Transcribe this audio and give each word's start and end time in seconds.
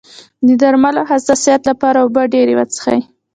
د 0.45 0.47
درملو 0.61 1.03
د 1.05 1.07
حساسیت 1.11 1.61
لپاره 1.69 1.97
اوبه 2.03 2.23
ډیرې 2.33 2.53
وڅښئ 2.55 2.99